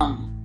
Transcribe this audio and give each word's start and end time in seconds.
Um. 0.00 0.35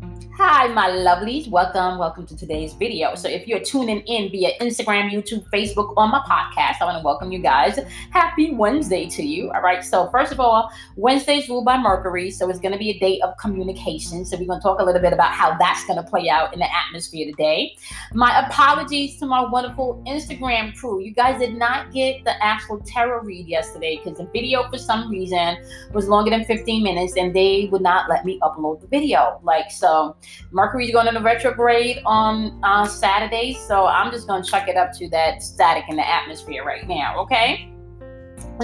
Hi, 0.53 0.67
my 0.67 0.89
lovelies. 0.89 1.49
Welcome, 1.49 1.97
welcome 1.97 2.27
to 2.27 2.35
today's 2.35 2.73
video. 2.73 3.15
So, 3.15 3.29
if 3.29 3.47
you're 3.47 3.61
tuning 3.61 4.01
in 4.01 4.29
via 4.31 4.49
Instagram, 4.59 5.09
YouTube, 5.09 5.49
Facebook, 5.49 5.93
or 5.95 6.09
my 6.09 6.19
podcast, 6.27 6.81
I 6.81 6.83
want 6.83 6.97
to 6.97 7.05
welcome 7.05 7.31
you 7.31 7.39
guys. 7.39 7.79
Happy 8.09 8.53
Wednesday 8.53 9.09
to 9.11 9.23
you. 9.23 9.49
All 9.51 9.61
right. 9.61 9.81
So, 9.81 10.09
first 10.09 10.33
of 10.33 10.41
all, 10.41 10.69
Wednesday's 10.97 11.47
ruled 11.47 11.63
by 11.63 11.77
Mercury. 11.77 12.31
So, 12.31 12.49
it's 12.49 12.59
going 12.59 12.73
to 12.73 12.77
be 12.77 12.89
a 12.89 12.99
day 12.99 13.21
of 13.21 13.37
communication. 13.37 14.25
So, 14.25 14.37
we're 14.37 14.45
going 14.45 14.59
to 14.59 14.61
talk 14.61 14.81
a 14.81 14.83
little 14.83 14.99
bit 14.99 15.13
about 15.13 15.31
how 15.31 15.57
that's 15.57 15.85
going 15.85 16.03
to 16.03 16.09
play 16.09 16.27
out 16.27 16.51
in 16.51 16.59
the 16.59 16.67
atmosphere 16.75 17.27
today. 17.27 17.77
My 18.13 18.45
apologies 18.45 19.19
to 19.19 19.27
my 19.27 19.49
wonderful 19.49 20.03
Instagram 20.05 20.75
crew. 20.75 21.01
You 21.01 21.13
guys 21.13 21.39
did 21.39 21.55
not 21.55 21.93
get 21.93 22.25
the 22.25 22.43
actual 22.43 22.81
tarot 22.81 23.21
read 23.21 23.47
yesterday 23.47 24.01
because 24.03 24.17
the 24.17 24.25
video, 24.33 24.69
for 24.69 24.77
some 24.77 25.09
reason, 25.09 25.63
was 25.93 26.09
longer 26.09 26.29
than 26.29 26.43
15 26.43 26.83
minutes 26.83 27.15
and 27.15 27.33
they 27.33 27.69
would 27.71 27.81
not 27.81 28.09
let 28.09 28.25
me 28.25 28.37
upload 28.41 28.81
the 28.81 28.87
video. 28.87 29.39
Like, 29.43 29.71
so. 29.71 30.17
Mercury's 30.51 30.91
going 30.91 31.07
into 31.07 31.21
retrograde 31.21 32.01
on 32.05 32.59
uh, 32.63 32.87
Saturday, 32.87 33.53
so 33.53 33.85
I'm 33.85 34.11
just 34.11 34.27
going 34.27 34.43
to 34.43 34.49
chuck 34.49 34.67
it 34.67 34.77
up 34.77 34.91
to 34.97 35.09
that 35.09 35.43
static 35.43 35.85
in 35.87 35.95
the 35.95 36.07
atmosphere 36.07 36.63
right 36.63 36.87
now, 36.87 37.19
okay? 37.19 37.71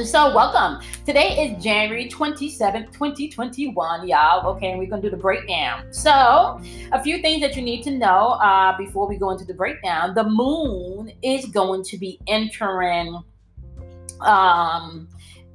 So, 0.04 0.34
welcome. 0.36 0.86
Today 1.06 1.44
is 1.44 1.64
January 1.64 2.08
27th, 2.08 2.94
2021, 2.94 4.08
y'all. 4.08 4.48
Okay, 4.56 4.70
and 4.70 4.80
we're 4.80 4.88
going 4.88 5.02
to 5.02 5.10
do 5.10 5.16
the 5.16 5.22
breakdown. 5.22 5.92
So, 5.92 6.62
a 6.92 7.02
few 7.02 7.20
things 7.20 7.42
that 7.42 7.56
you 7.56 7.64
need 7.64 7.82
to 7.84 7.92
know 7.92 8.38
uh, 8.42 8.78
before 8.78 9.08
we 9.08 9.18
go 9.18 9.32
into 9.32 9.44
the 9.44 9.56
breakdown. 9.56 10.14
The 10.14 10.24
moon 10.24 11.12
is 11.24 11.46
going 11.46 11.84
to 11.84 11.98
be 11.98 12.20
entering 12.28 13.24
um 14.22 15.08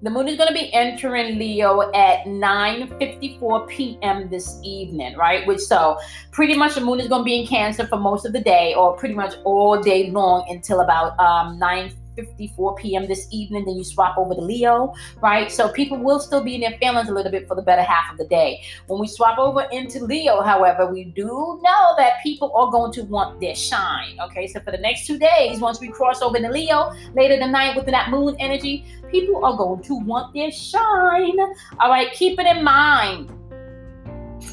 the 0.03 0.11
moon 0.11 0.27
is 0.27 0.37
going 0.37 0.49
to 0.49 0.55
be 0.55 0.73
entering 0.75 1.39
Leo 1.39 1.93
at 1.93 2.25
9:54 2.25 3.69
p.m. 3.69 4.29
this 4.29 4.59
evening, 4.65 5.17
right? 5.17 5.47
Which 5.47 5.61
so 5.61 5.97
pretty 6.33 6.57
much 6.57 6.75
the 6.75 6.81
moon 6.81 6.99
is 6.99 7.09
going 7.09 7.21
to 7.21 7.25
be 7.25 7.41
in 7.41 7.47
Cancer 7.47 7.87
for 7.87 7.99
most 7.99 8.27
of 8.27 8.33
the 8.33 8.41
day, 8.41 8.75
or 8.75 8.97
pretty 8.97 9.15
much 9.15 9.35
all 9.45 9.81
day 9.81 10.11
long 10.11 10.45
until 10.49 10.81
about 10.81 11.19
um, 11.21 11.59
9 11.59 11.93
54 12.17 12.77
p.m. 12.77 13.09
this 13.09 13.29
evening, 13.31 13.65
then 13.65 13.77
you 13.77 13.85
swap 13.85 14.17
over 14.19 14.35
to 14.35 14.41
Leo, 14.41 14.95
right? 15.21 15.51
So 15.51 15.69
people 15.69 15.99
will 15.99 16.21
still 16.21 16.43
be 16.43 16.55
in 16.55 16.61
their 16.61 16.79
feelings 16.79 17.09
a 17.09 17.13
little 17.13 17.33
bit 17.33 17.49
for 17.49 17.55
the 17.55 17.63
better 17.63 17.83
half 17.83 18.13
of 18.13 18.19
the 18.19 18.27
day. 18.27 18.63
When 18.87 19.01
we 19.01 19.09
swap 19.09 19.39
over 19.39 19.63
into 19.73 20.05
Leo, 20.05 20.43
however, 20.43 20.87
we 20.87 21.05
do 21.05 21.61
know 21.63 21.95
that 21.97 22.23
people 22.23 22.53
are 22.55 22.71
going 22.71 22.93
to 22.93 23.03
want 23.05 23.41
their 23.41 23.55
shine, 23.55 24.19
okay? 24.21 24.47
So 24.47 24.61
for 24.61 24.71
the 24.71 24.79
next 24.79 25.07
two 25.07 25.19
days, 25.19 25.61
once 25.61 25.81
we 25.81 25.89
cross 25.89 26.23
over 26.23 26.39
to 26.39 26.49
Leo 26.49 26.93
later 27.15 27.39
tonight 27.39 27.77
with 27.77 27.87
that 27.87 28.11
moon 28.11 28.37
energy, 28.39 28.85
people 29.11 29.45
are 29.45 29.57
going 29.57 29.83
to 29.83 29.99
want 30.01 30.35
their 30.35 30.51
shine. 30.51 31.39
All 31.81 31.91
right, 31.91 32.13
keep 32.13 32.39
it 32.39 32.47
in 32.47 32.65
mind 32.65 33.31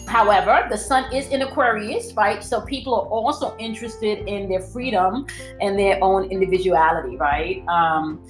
However, 0.10 0.66
the 0.72 0.78
sun 0.78 1.14
is 1.14 1.28
in 1.28 1.44
Aquarius, 1.44 2.14
right? 2.14 2.44
So 2.44 2.62
people 2.62 2.96
are 2.96 3.08
also 3.08 3.56
interested 3.60 4.28
in 4.28 4.50
their 4.50 4.60
freedom 4.60 5.28
and 5.62 5.78
their 5.78 6.04
own 6.04 6.32
individuality, 6.32 7.16
right? 7.16 7.64
Um, 7.68 8.26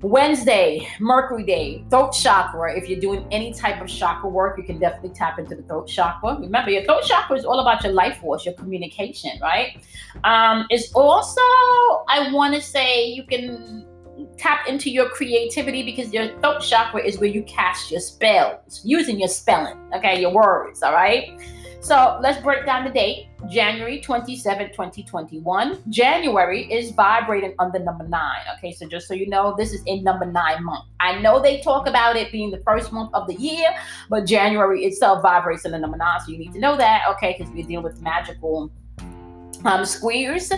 Wednesday, 0.00 0.84
Mercury 0.98 1.44
Day, 1.44 1.84
throat 1.90 2.10
chakra. 2.10 2.76
If 2.76 2.88
you're 2.88 2.98
doing 2.98 3.24
any 3.30 3.54
type 3.54 3.80
of 3.80 3.86
chakra 3.86 4.28
work, 4.28 4.58
you 4.58 4.64
can 4.64 4.80
definitely 4.80 5.10
tap 5.10 5.38
into 5.38 5.54
the 5.54 5.62
throat 5.62 5.86
chakra. 5.86 6.38
Remember, 6.40 6.72
your 6.72 6.82
throat 6.82 7.04
chakra 7.04 7.36
is 7.36 7.44
all 7.44 7.60
about 7.60 7.84
your 7.84 7.92
life 7.92 8.16
force, 8.16 8.44
your 8.44 8.54
communication, 8.54 9.38
right? 9.40 9.80
Um, 10.24 10.66
it's 10.70 10.92
also, 10.92 11.40
I 12.08 12.30
want 12.32 12.52
to 12.56 12.60
say, 12.60 13.06
you 13.06 13.22
can 13.22 13.86
tap 14.36 14.66
into 14.68 14.90
your 14.90 15.08
creativity 15.10 15.82
because 15.82 16.12
your 16.12 16.28
throat 16.40 16.60
chakra 16.60 17.02
is 17.02 17.18
where 17.18 17.30
you 17.30 17.42
cast 17.42 17.90
your 17.90 18.00
spells 18.00 18.80
using 18.84 19.18
your 19.18 19.28
spelling, 19.28 19.78
okay, 19.94 20.20
your 20.20 20.32
words, 20.32 20.82
all 20.82 20.92
right? 20.92 21.38
So 21.82 22.20
let's 22.22 22.40
break 22.40 22.64
down 22.64 22.84
the 22.84 22.92
date 22.92 23.26
January 23.50 24.00
27, 24.00 24.68
2021. 24.68 25.82
January 25.88 26.72
is 26.72 26.92
vibrating 26.92 27.54
on 27.58 27.72
the 27.72 27.80
number 27.80 28.06
nine. 28.06 28.42
Okay, 28.56 28.72
so 28.72 28.86
just 28.86 29.08
so 29.08 29.14
you 29.14 29.26
know, 29.26 29.56
this 29.58 29.72
is 29.72 29.82
in 29.86 30.04
number 30.04 30.24
nine 30.24 30.62
month. 30.62 30.84
I 31.00 31.18
know 31.18 31.42
they 31.42 31.60
talk 31.60 31.88
about 31.88 32.14
it 32.14 32.30
being 32.30 32.52
the 32.52 32.62
first 32.64 32.92
month 32.92 33.12
of 33.14 33.26
the 33.26 33.34
year, 33.34 33.68
but 34.08 34.26
January 34.26 34.84
itself 34.84 35.22
vibrates 35.22 35.64
in 35.64 35.72
the 35.72 35.78
number 35.78 35.96
nine. 35.96 36.20
So 36.20 36.30
you 36.30 36.38
need 36.38 36.52
to 36.52 36.60
know 36.60 36.76
that, 36.76 37.02
okay, 37.16 37.34
because 37.36 37.52
we're 37.52 37.66
dealing 37.66 37.82
with 37.82 38.00
magical 38.00 38.70
um, 39.64 39.84
squares 39.84 40.50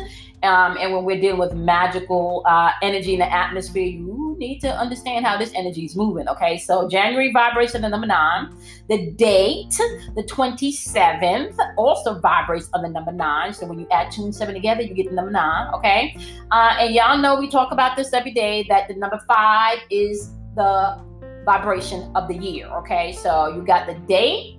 um, 0.44 0.76
and 0.78 0.92
when 0.92 1.04
we're 1.04 1.20
dealing 1.20 1.38
with 1.38 1.54
magical 1.54 2.42
uh, 2.47 2.70
energy 2.82 3.15
in 3.15 3.20
the 3.20 3.32
atmosphere, 3.32 3.87
you 3.87 4.37
need 4.38 4.60
to 4.60 4.69
understand 4.69 5.25
how 5.25 5.38
this 5.38 5.50
energy 5.54 5.87
is 5.87 5.97
moving. 5.97 6.28
Okay, 6.28 6.59
so 6.59 6.87
January 6.87 7.32
vibration 7.32 7.81
the 7.81 7.88
number 7.88 8.06
nine. 8.06 8.54
The 8.91 9.10
date, 9.12 9.75
the 10.14 10.22
27th, 10.22 11.56
also 11.78 12.20
vibrates 12.20 12.69
on 12.75 12.82
the 12.82 12.91
number 12.91 13.12
nine. 13.12 13.54
So 13.54 13.66
when 13.66 13.78
you 13.78 13.87
add 13.91 14.12
two 14.12 14.25
and 14.25 14.34
seven 14.34 14.54
together, 14.54 14.82
you 14.82 14.93
get 14.93 15.09
the 15.09 15.14
number 15.14 15.31
nine. 15.31 15.72
Okay, 15.75 16.14
uh, 16.50 16.76
and 16.78 16.94
y'all 16.94 17.16
know 17.16 17.41
we 17.41 17.48
talk 17.48 17.72
about 17.72 17.97
this 17.97 18.12
every 18.12 18.32
day 18.32 18.66
that 18.69 18.87
the 18.88 18.94
number 18.94 19.20
five 19.26 19.78
is 19.91 20.31
the 20.56 21.03
vibration 21.47 22.14
of 22.14 22.28
the 22.28 22.37
year. 22.37 22.66
Okay, 22.66 23.12
so 23.12 23.48
you 23.54 23.64
got 23.64 23.87
the 23.87 23.94
date 24.06 24.59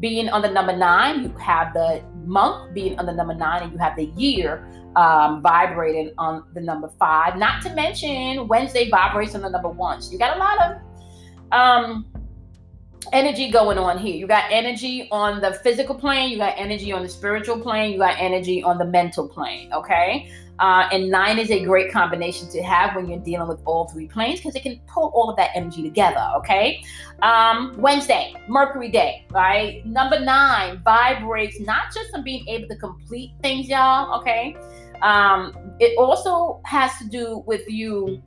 being 0.00 0.28
on 0.28 0.42
the 0.42 0.50
number 0.50 0.76
nine, 0.76 1.22
you 1.22 1.28
have 1.38 1.72
the 1.72 2.02
month 2.26 2.74
being 2.74 2.98
on 2.98 3.06
the 3.06 3.12
number 3.12 3.34
nine, 3.34 3.62
and 3.62 3.72
you 3.72 3.78
have 3.78 3.96
the 3.96 4.06
year 4.16 4.66
um, 4.96 5.42
vibrating 5.42 6.12
on 6.18 6.44
the 6.54 6.60
number 6.60 6.88
five. 6.98 7.36
Not 7.36 7.62
to 7.62 7.74
mention 7.74 8.46
Wednesday 8.48 8.88
vibrates 8.90 9.34
on 9.34 9.42
the 9.42 9.50
number 9.50 9.68
one. 9.68 10.02
So 10.02 10.12
you 10.12 10.18
got 10.18 10.36
a 10.36 10.40
lot 10.40 10.58
of 10.62 10.82
um, 11.52 12.06
energy 13.12 13.50
going 13.50 13.78
on 13.78 13.98
here. 13.98 14.14
You 14.14 14.26
got 14.26 14.44
energy 14.50 15.08
on 15.10 15.40
the 15.40 15.52
physical 15.52 15.94
plane, 15.94 16.30
you 16.30 16.38
got 16.38 16.54
energy 16.56 16.92
on 16.92 17.02
the 17.02 17.08
spiritual 17.08 17.58
plane, 17.60 17.92
you 17.92 17.98
got 17.98 18.16
energy 18.18 18.62
on 18.62 18.78
the 18.78 18.84
mental 18.84 19.28
plane. 19.28 19.72
Okay. 19.72 20.30
Uh, 20.60 20.88
and 20.92 21.10
nine 21.10 21.38
is 21.38 21.50
a 21.50 21.64
great 21.64 21.90
combination 21.90 22.48
to 22.48 22.62
have 22.62 22.94
when 22.94 23.08
you're 23.08 23.18
dealing 23.18 23.48
with 23.48 23.60
all 23.64 23.88
three 23.88 24.06
planes 24.06 24.38
because 24.38 24.54
it 24.54 24.62
can 24.62 24.80
pull 24.86 25.10
all 25.14 25.28
of 25.28 25.36
that 25.36 25.50
energy 25.54 25.82
together. 25.82 26.24
Okay. 26.36 26.82
Um, 27.22 27.74
Wednesday, 27.78 28.34
Mercury 28.48 28.90
Day, 28.90 29.26
right? 29.30 29.84
Number 29.84 30.20
nine 30.20 30.80
vibrates 30.84 31.58
not 31.60 31.92
just 31.92 32.14
on 32.14 32.22
being 32.22 32.46
able 32.46 32.68
to 32.68 32.76
complete 32.76 33.32
things, 33.42 33.68
y'all. 33.68 34.18
Okay. 34.20 34.56
Um, 35.02 35.74
it 35.80 35.98
also 35.98 36.60
has 36.64 36.96
to 36.98 37.08
do 37.08 37.42
with 37.46 37.68
you 37.68 38.22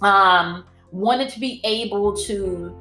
um, 0.00 0.64
wanting 0.90 1.28
to 1.28 1.38
be 1.38 1.60
able 1.64 2.16
to 2.16 2.80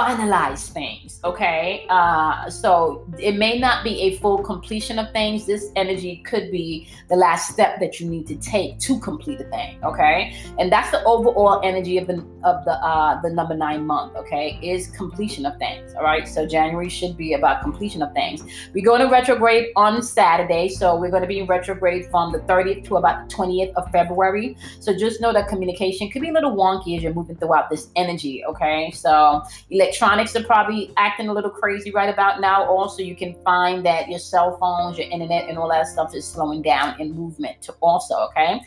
finalize 0.00 0.70
things 0.72 1.20
okay? 1.24 1.86
Uh 1.88 2.48
so 2.50 3.06
it 3.18 3.36
may 3.36 3.58
not 3.58 3.84
be 3.84 4.00
a 4.02 4.16
full 4.18 4.38
completion 4.42 4.98
of 4.98 5.12
things. 5.12 5.46
This 5.46 5.70
energy 5.76 6.22
could 6.30 6.50
be 6.50 6.88
the 7.08 7.16
last 7.16 7.52
step 7.52 7.80
that 7.80 8.00
you 8.00 8.06
need 8.08 8.26
to 8.28 8.36
take 8.36 8.78
to 8.80 8.98
complete 9.00 9.40
a 9.40 9.44
thing 9.44 9.78
okay? 9.84 10.34
And 10.58 10.72
that's 10.72 10.90
the 10.90 11.02
overall 11.04 11.60
energy 11.62 11.98
of 11.98 12.06
the 12.06 12.24
of 12.44 12.64
the 12.64 12.76
uh 12.90 13.20
the 13.22 13.30
number 13.30 13.54
nine 13.54 13.86
month 13.86 14.16
okay? 14.16 14.58
Is 14.62 14.88
completion 14.88 15.46
of 15.46 15.56
things 15.58 15.94
all 15.94 16.02
right? 16.02 16.26
So 16.26 16.46
january 16.46 16.88
should 16.88 17.16
be 17.16 17.34
about 17.34 17.62
completion 17.62 18.02
of 18.02 18.12
things. 18.12 18.42
We 18.74 18.82
go 18.82 18.94
into 18.94 19.08
retrograde 19.08 19.68
on 19.76 20.02
saturday 20.02 20.68
so 20.68 20.96
we're 20.96 21.10
going 21.10 21.22
to 21.22 21.28
be 21.28 21.40
in 21.40 21.46
retrograde 21.46 22.06
from 22.10 22.32
the 22.32 22.40
30th 22.40 22.84
to 22.86 22.96
about 22.96 23.28
the 23.28 23.34
20th 23.34 23.72
of 23.74 23.90
february. 23.90 24.56
So 24.80 24.96
just 24.96 25.20
know 25.20 25.32
that 25.32 25.48
communication 25.48 26.10
could 26.10 26.22
be 26.22 26.30
a 26.30 26.32
little 26.32 26.56
wonky 26.56 26.96
as 26.96 27.02
you're 27.02 27.14
moving 27.14 27.36
throughout 27.36 27.70
this 27.70 27.88
energy 27.96 28.44
okay? 28.44 28.90
So 28.92 29.42
electronics 29.90 30.36
are 30.36 30.44
probably 30.44 30.92
acting 30.96 31.28
a 31.28 31.32
little 31.32 31.50
crazy 31.50 31.90
right 31.90 32.08
about 32.08 32.40
now. 32.40 32.64
Also, 32.64 33.02
you 33.02 33.16
can 33.16 33.34
find 33.42 33.84
that 33.84 34.08
your 34.08 34.20
cell 34.20 34.56
phones, 34.58 34.96
your 34.96 35.08
internet, 35.10 35.48
and 35.48 35.58
all 35.58 35.68
that 35.68 35.88
stuff 35.88 36.14
is 36.14 36.24
slowing 36.24 36.62
down 36.62 37.00
in 37.00 37.12
movement 37.12 37.60
too, 37.60 37.72
also, 37.80 38.14
okay? 38.28 38.60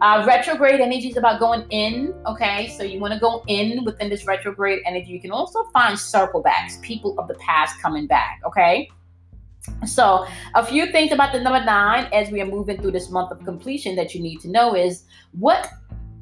Uh, 0.00 0.24
retrograde 0.24 0.80
energy 0.80 1.08
is 1.08 1.16
about 1.16 1.40
going 1.40 1.66
in, 1.70 2.14
okay? 2.26 2.72
So 2.76 2.84
you 2.84 3.00
want 3.00 3.12
to 3.12 3.18
go 3.18 3.42
in 3.48 3.84
within 3.84 4.08
this 4.08 4.24
retrograde 4.24 4.82
energy. 4.86 5.10
You 5.10 5.20
can 5.20 5.32
also 5.32 5.64
find 5.72 5.98
circle 5.98 6.42
backs, 6.42 6.78
people 6.80 7.18
of 7.18 7.26
the 7.26 7.34
past 7.34 7.80
coming 7.82 8.06
back, 8.06 8.40
okay? 8.46 8.88
So, 9.84 10.26
a 10.54 10.64
few 10.64 10.90
things 10.92 11.10
about 11.12 11.32
the 11.32 11.40
number 11.40 11.62
nine 11.62 12.08
as 12.12 12.30
we 12.30 12.40
are 12.40 12.46
moving 12.46 12.80
through 12.80 12.92
this 12.92 13.10
month 13.10 13.32
of 13.32 13.44
completion 13.44 13.96
that 13.96 14.14
you 14.14 14.22
need 14.22 14.38
to 14.40 14.48
know 14.48 14.76
is 14.76 15.02
what 15.32 15.68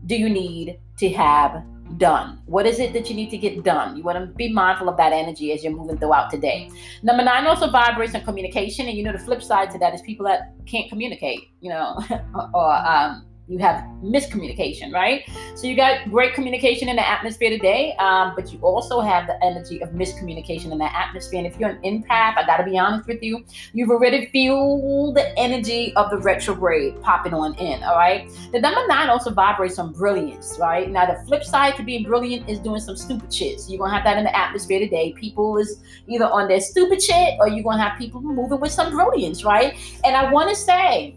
do 0.06 0.16
you 0.16 0.28
need 0.30 0.80
to 0.96 1.10
have 1.10 1.62
done? 1.96 2.40
What 2.46 2.66
is 2.66 2.78
it 2.78 2.92
that 2.92 3.08
you 3.08 3.16
need 3.16 3.30
to 3.30 3.38
get 3.38 3.62
done? 3.62 3.96
You 3.96 4.02
want 4.02 4.18
to 4.18 4.26
be 4.26 4.52
mindful 4.52 4.88
of 4.88 4.96
that 4.96 5.12
energy 5.12 5.52
as 5.52 5.62
you're 5.62 5.72
moving 5.72 5.98
throughout 5.98 6.30
today. 6.30 6.70
Number 7.02 7.24
nine 7.24 7.46
also 7.46 7.70
vibrates 7.70 8.14
on 8.14 8.22
communication, 8.22 8.86
and 8.88 8.96
you 8.96 9.04
know 9.04 9.12
the 9.12 9.18
flip 9.18 9.42
side 9.42 9.70
to 9.72 9.78
that 9.78 9.94
is 9.94 10.02
people 10.02 10.26
that 10.26 10.52
can't 10.66 10.88
communicate, 10.88 11.48
you 11.60 11.70
know, 11.70 11.98
or 12.54 12.72
um, 12.72 13.26
you 13.48 13.58
have 13.58 13.84
miscommunication, 14.02 14.92
right? 14.92 15.28
So 15.54 15.66
you 15.66 15.76
got 15.76 16.10
great 16.10 16.34
communication 16.34 16.88
in 16.88 16.96
the 16.96 17.08
atmosphere 17.08 17.50
today, 17.50 17.94
um, 17.98 18.32
but 18.34 18.52
you 18.52 18.58
also 18.60 19.00
have 19.00 19.26
the 19.26 19.42
energy 19.44 19.80
of 19.82 19.90
miscommunication 19.90 20.72
in 20.72 20.78
the 20.78 20.96
atmosphere. 20.96 21.38
And 21.38 21.46
if 21.46 21.58
you're 21.58 21.70
an 21.70 21.82
empath, 21.82 22.36
I 22.36 22.44
got 22.46 22.56
to 22.56 22.64
be 22.64 22.76
honest 22.76 23.06
with 23.06 23.22
you, 23.22 23.44
you've 23.72 23.90
already 23.90 24.26
feel 24.26 25.12
the 25.12 25.38
energy 25.38 25.94
of 25.94 26.10
the 26.10 26.18
retrograde 26.18 27.00
popping 27.02 27.34
on 27.34 27.54
in, 27.54 27.82
all 27.84 27.96
right? 27.96 28.28
The 28.52 28.60
number 28.60 28.84
nine 28.88 29.08
also 29.08 29.30
vibrates 29.30 29.78
on 29.78 29.92
brilliance, 29.92 30.56
right? 30.58 30.90
Now, 30.90 31.06
the 31.06 31.24
flip 31.26 31.44
side 31.44 31.76
to 31.76 31.84
being 31.84 32.04
brilliant 32.04 32.48
is 32.48 32.58
doing 32.58 32.80
some 32.80 32.96
stupid 32.96 33.32
shit. 33.32 33.60
So 33.60 33.72
you're 33.72 33.86
to 33.86 33.94
have 33.94 34.04
that 34.04 34.18
in 34.18 34.24
the 34.24 34.36
atmosphere 34.36 34.80
today. 34.80 35.12
People 35.12 35.58
is 35.58 35.80
either 36.08 36.26
on 36.26 36.48
their 36.48 36.60
stupid 36.60 37.00
shit 37.00 37.36
or 37.38 37.48
you're 37.48 37.62
to 37.62 37.78
have 37.78 37.98
people 37.98 38.20
moving 38.20 38.60
with 38.60 38.72
some 38.72 38.90
brilliance, 38.90 39.44
right? 39.44 39.74
And 40.04 40.16
I 40.16 40.30
want 40.32 40.50
to 40.50 40.56
say, 40.56 41.14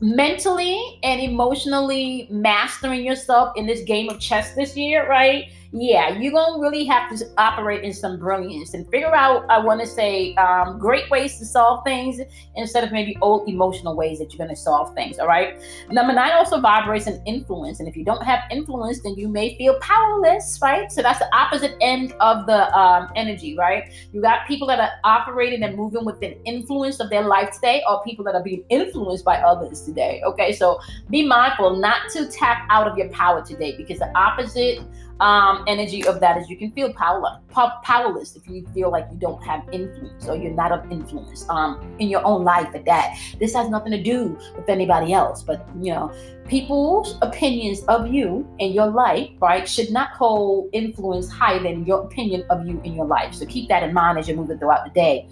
mentally 0.00 0.98
and 1.02 1.20
emotionally 1.20 2.26
mastering 2.30 3.04
yourself 3.04 3.52
in 3.56 3.66
this 3.66 3.82
game 3.82 4.08
of 4.08 4.18
chess 4.18 4.54
this 4.54 4.76
year, 4.76 5.08
right? 5.08 5.44
yeah, 5.72 6.18
you're 6.18 6.32
gonna 6.32 6.60
really 6.60 6.84
have 6.84 7.16
to 7.16 7.24
operate 7.38 7.84
in 7.84 7.92
some 7.94 8.18
brilliance 8.18 8.74
and 8.74 8.88
figure 8.90 9.14
out, 9.14 9.48
I 9.48 9.58
want 9.58 9.80
to 9.80 9.86
say, 9.86 10.34
um, 10.34 10.78
great 10.78 11.08
ways 11.10 11.38
to 11.38 11.44
solve 11.44 11.84
things 11.84 12.20
instead 12.56 12.82
of 12.82 12.90
maybe 12.90 13.16
old 13.22 13.48
emotional 13.48 13.94
ways 13.94 14.18
that 14.18 14.32
you're 14.32 14.44
gonna 14.44 14.56
solve 14.56 14.92
things. 14.94 15.20
All 15.20 15.28
right. 15.28 15.60
Number 15.88 16.12
nine 16.12 16.32
also 16.32 16.60
vibrates 16.60 17.06
in 17.06 17.22
influence, 17.24 17.78
and 17.78 17.88
if 17.88 17.96
you 17.96 18.04
don't 18.04 18.22
have 18.24 18.40
influence, 18.50 19.00
then 19.02 19.14
you 19.14 19.28
may 19.28 19.56
feel 19.58 19.78
powerless, 19.80 20.58
right? 20.60 20.90
So 20.90 21.02
that's 21.02 21.20
the 21.20 21.32
opposite 21.36 21.76
end 21.80 22.14
of 22.18 22.46
the 22.46 22.76
um, 22.76 23.08
energy, 23.14 23.56
right? 23.56 23.92
You 24.12 24.20
got 24.20 24.48
people 24.48 24.66
that 24.68 24.80
are 24.80 24.90
operating 25.04 25.62
and 25.62 25.76
moving 25.76 26.04
with 26.04 26.20
an 26.22 26.34
influence 26.46 26.98
of 26.98 27.10
their 27.10 27.22
life 27.22 27.52
today, 27.52 27.82
or 27.88 28.02
people 28.02 28.24
that 28.24 28.34
are 28.34 28.42
being 28.42 28.64
influenced 28.70 29.24
by 29.24 29.36
others 29.36 29.82
today. 29.90 30.22
Okay, 30.24 30.52
so 30.52 30.78
be 31.10 31.26
mindful 31.26 31.76
not 31.76 32.10
to 32.12 32.26
tap 32.26 32.66
out 32.70 32.86
of 32.86 32.96
your 32.96 33.08
power 33.10 33.44
today 33.44 33.76
because 33.76 33.98
the 33.98 34.10
opposite 34.16 34.80
um, 35.20 35.64
energy 35.66 36.06
of 36.06 36.18
that 36.20 36.38
is 36.38 36.48
you 36.48 36.56
can 36.56 36.72
feel 36.72 36.92
power, 36.94 37.40
powerless 37.82 38.36
if 38.36 38.48
you 38.48 38.66
feel 38.72 38.90
like 38.90 39.06
you 39.12 39.18
don't 39.18 39.42
have 39.42 39.62
influence 39.70 40.26
or 40.26 40.36
you're 40.36 40.52
not 40.52 40.72
of 40.72 40.90
influence 40.90 41.46
um, 41.50 41.94
in 41.98 42.08
your 42.08 42.24
own 42.24 42.42
life 42.42 42.74
at 42.74 42.84
that. 42.86 43.18
This 43.38 43.54
has 43.54 43.68
nothing 43.68 43.92
to 43.92 44.02
do 44.02 44.38
with 44.56 44.68
anybody 44.68 45.12
else, 45.12 45.42
but 45.42 45.66
you 45.80 45.92
know, 45.92 46.10
people's 46.48 47.18
opinions 47.22 47.82
of 47.82 48.08
you 48.08 48.48
and 48.60 48.74
your 48.74 48.88
life, 48.88 49.28
right, 49.40 49.68
should 49.68 49.90
not 49.90 50.10
hold 50.10 50.70
influence 50.72 51.30
higher 51.30 51.62
than 51.62 51.84
your 51.84 52.04
opinion 52.04 52.44
of 52.48 52.66
you 52.66 52.80
in 52.82 52.94
your 52.94 53.06
life. 53.06 53.34
So 53.34 53.44
keep 53.46 53.68
that 53.68 53.82
in 53.82 53.92
mind 53.92 54.18
as 54.18 54.26
you're 54.26 54.36
moving 54.36 54.58
throughout 54.58 54.84
the 54.84 54.90
day. 54.90 55.28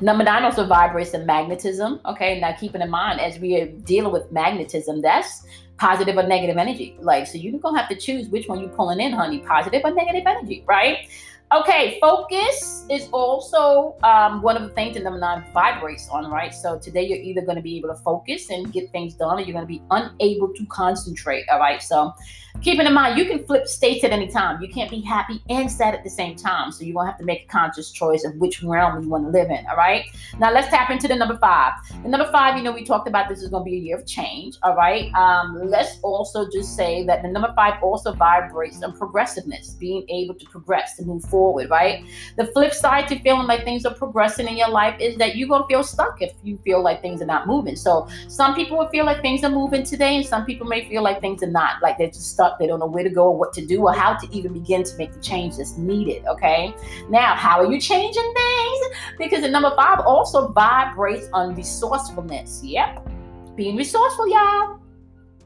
Number 0.00 0.24
nine 0.24 0.44
also 0.44 0.66
vibrates 0.66 1.14
in 1.14 1.24
magnetism. 1.26 2.00
Okay, 2.06 2.40
now 2.40 2.52
keeping 2.52 2.82
in 2.82 2.90
mind 2.90 3.20
as 3.20 3.38
we 3.38 3.60
are 3.60 3.66
dealing 3.66 4.12
with 4.12 4.30
magnetism, 4.30 5.00
that's 5.00 5.46
positive 5.78 6.16
or 6.16 6.22
negative 6.22 6.56
energy. 6.56 6.96
Like, 7.00 7.26
so 7.26 7.38
you're 7.38 7.58
gonna 7.58 7.78
have 7.78 7.88
to 7.88 7.96
choose 7.96 8.28
which 8.28 8.48
one 8.48 8.60
you're 8.60 8.70
pulling 8.70 9.00
in, 9.00 9.12
honey, 9.12 9.40
positive 9.40 9.82
or 9.84 9.92
negative 9.92 10.24
energy, 10.26 10.64
right? 10.66 11.08
Okay, 11.52 11.98
focus 12.00 12.84
is 12.90 13.08
also 13.12 13.96
um, 14.02 14.42
one 14.42 14.56
of 14.56 14.62
the 14.62 14.70
things 14.70 14.94
that 14.94 15.04
number 15.04 15.20
nine 15.20 15.44
vibrates 15.54 16.08
on, 16.08 16.28
right? 16.28 16.52
So 16.52 16.76
today 16.76 17.06
you're 17.06 17.18
either 17.18 17.40
going 17.40 17.54
to 17.54 17.62
be 17.62 17.76
able 17.78 17.90
to 17.90 17.94
focus 17.94 18.50
and 18.50 18.72
get 18.72 18.90
things 18.90 19.14
done, 19.14 19.38
or 19.38 19.42
you're 19.42 19.52
going 19.52 19.64
to 19.64 19.68
be 19.68 19.80
unable 19.92 20.52
to 20.52 20.66
concentrate. 20.66 21.48
All 21.48 21.60
right. 21.60 21.80
So 21.80 22.12
keeping 22.62 22.84
in 22.84 22.92
mind, 22.92 23.16
you 23.16 23.26
can 23.26 23.46
flip 23.46 23.68
states 23.68 24.02
at 24.02 24.10
any 24.10 24.26
time. 24.26 24.60
You 24.60 24.68
can't 24.68 24.90
be 24.90 25.00
happy 25.02 25.40
and 25.48 25.70
sad 25.70 25.94
at 25.94 26.02
the 26.02 26.10
same 26.10 26.34
time. 26.34 26.72
So 26.72 26.82
you're 26.82 26.94
going 26.94 27.06
to 27.06 27.12
have 27.12 27.20
to 27.20 27.24
make 27.24 27.44
a 27.44 27.46
conscious 27.46 27.92
choice 27.92 28.24
of 28.24 28.34
which 28.38 28.64
realm 28.64 29.00
you 29.04 29.08
want 29.08 29.26
to 29.26 29.30
live 29.30 29.48
in. 29.48 29.64
All 29.70 29.76
right. 29.76 30.04
Now 30.40 30.50
let's 30.52 30.66
tap 30.66 30.90
into 30.90 31.06
the 31.06 31.14
number 31.14 31.38
five. 31.38 31.74
The 32.02 32.08
number 32.08 32.28
five, 32.32 32.56
you 32.56 32.64
know, 32.64 32.72
we 32.72 32.84
talked 32.84 33.06
about 33.06 33.28
this 33.28 33.40
is 33.40 33.50
going 33.50 33.64
to 33.64 33.70
be 33.70 33.76
a 33.76 33.80
year 33.80 33.98
of 33.98 34.04
change. 34.04 34.56
All 34.64 34.74
right. 34.74 35.14
Um, 35.14 35.60
let's 35.70 36.00
also 36.02 36.50
just 36.50 36.74
say 36.74 37.06
that 37.06 37.22
the 37.22 37.28
number 37.28 37.52
five 37.54 37.80
also 37.84 38.12
vibrates 38.14 38.82
on 38.82 38.98
progressiveness, 38.98 39.74
being 39.74 40.04
able 40.08 40.34
to 40.34 40.46
progress, 40.46 40.96
to 40.96 41.04
move 41.04 41.22
forward 41.22 41.35
forward, 41.36 41.68
right? 41.68 42.02
The 42.36 42.46
flip 42.46 42.72
side 42.72 43.08
to 43.08 43.18
feeling 43.18 43.46
like 43.46 43.62
things 43.64 43.84
are 43.84 43.92
progressing 43.94 44.48
in 44.48 44.56
your 44.56 44.70
life 44.70 44.98
is 44.98 45.16
that 45.18 45.36
you're 45.36 45.48
gonna 45.48 45.66
feel 45.66 45.82
stuck 45.82 46.22
if 46.22 46.32
you 46.42 46.58
feel 46.64 46.82
like 46.82 47.02
things 47.02 47.20
are 47.20 47.26
not 47.26 47.46
moving. 47.46 47.76
So 47.76 48.08
some 48.28 48.54
people 48.54 48.78
will 48.78 48.88
feel 48.88 49.04
like 49.04 49.20
things 49.20 49.44
are 49.44 49.50
moving 49.50 49.82
today, 49.82 50.16
and 50.16 50.24
some 50.24 50.46
people 50.46 50.66
may 50.66 50.88
feel 50.88 51.02
like 51.02 51.20
things 51.20 51.42
are 51.42 51.50
not, 51.50 51.82
like 51.82 51.98
they're 51.98 52.14
just 52.18 52.32
stuck, 52.32 52.58
they 52.58 52.66
don't 52.66 52.80
know 52.80 52.86
where 52.86 53.04
to 53.04 53.10
go 53.10 53.24
or 53.32 53.36
what 53.36 53.52
to 53.52 53.66
do 53.66 53.82
or 53.82 53.92
how 53.92 54.14
to 54.14 54.26
even 54.34 54.54
begin 54.54 54.82
to 54.84 54.96
make 54.96 55.12
the 55.12 55.20
change 55.20 55.58
that's 55.58 55.76
needed. 55.76 56.24
Okay. 56.26 56.74
Now, 57.10 57.34
how 57.34 57.60
are 57.60 57.70
you 57.70 57.78
changing 57.78 58.34
things? 58.40 58.78
Because 59.18 59.42
the 59.42 59.50
number 59.50 59.72
five 59.76 60.00
also 60.00 60.48
vibrates 60.52 61.28
on 61.34 61.54
resourcefulness. 61.54 62.62
Yep. 62.64 63.10
Being 63.56 63.76
resourceful, 63.76 64.28
y'all. 64.28 64.80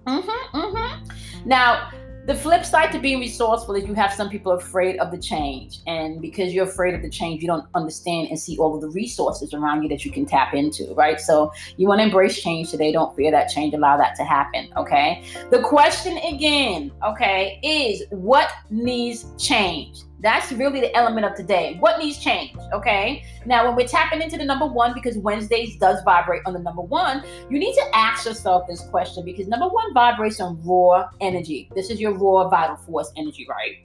Mm-hmm. 0.06 0.56
Mm-hmm. 0.56 1.48
Now, 1.48 1.90
the 2.26 2.34
flip 2.34 2.64
side 2.64 2.92
to 2.92 2.98
being 2.98 3.18
resourceful 3.18 3.74
is 3.74 3.86
you 3.86 3.94
have 3.94 4.12
some 4.12 4.28
people 4.28 4.52
afraid 4.52 4.98
of 4.98 5.10
the 5.10 5.18
change. 5.18 5.80
And 5.86 6.20
because 6.20 6.52
you're 6.52 6.66
afraid 6.66 6.94
of 6.94 7.02
the 7.02 7.10
change 7.10 7.42
you 7.42 7.48
don't 7.48 7.66
understand 7.74 8.28
and 8.28 8.38
see 8.38 8.58
all 8.58 8.74
of 8.74 8.80
the 8.80 8.90
resources 8.90 9.54
around 9.54 9.82
you 9.82 9.88
that 9.88 10.04
you 10.04 10.10
can 10.10 10.26
tap 10.26 10.54
into 10.54 10.92
right? 10.94 11.20
So 11.20 11.52
you 11.76 11.88
want 11.88 12.00
to 12.00 12.04
embrace 12.04 12.40
change 12.42 12.70
today 12.70 12.92
don't 12.92 13.14
fear 13.16 13.30
that 13.30 13.48
change 13.48 13.74
allow 13.74 13.96
that 13.96 14.14
to 14.16 14.24
happen 14.24 14.68
okay? 14.76 15.24
The 15.50 15.60
question 15.62 16.18
again 16.18 16.92
okay 17.04 17.58
is 17.62 18.04
what 18.10 18.50
needs 18.70 19.26
change 19.38 20.02
that's 20.20 20.52
really 20.52 20.80
the 20.80 20.94
element 20.96 21.26
of 21.26 21.34
today. 21.34 21.76
What 21.80 21.98
needs 21.98 22.18
change? 22.18 22.56
Okay. 22.72 23.24
Now, 23.46 23.66
when 23.66 23.76
we're 23.76 23.88
tapping 23.88 24.22
into 24.22 24.36
the 24.36 24.44
number 24.44 24.66
one, 24.66 24.92
because 24.94 25.16
Wednesdays 25.18 25.76
does 25.78 26.02
vibrate 26.04 26.42
on 26.46 26.52
the 26.52 26.58
number 26.58 26.82
one, 26.82 27.24
you 27.48 27.58
need 27.58 27.74
to 27.74 27.84
ask 27.94 28.26
yourself 28.26 28.68
this 28.68 28.82
question 28.82 29.24
because 29.24 29.48
number 29.48 29.68
one 29.68 29.94
vibrates 29.94 30.40
on 30.40 30.60
raw 30.64 31.08
energy. 31.20 31.70
This 31.74 31.90
is 31.90 32.00
your 32.00 32.12
raw 32.12 32.48
vital 32.48 32.76
force 32.76 33.12
energy, 33.16 33.46
right? 33.48 33.76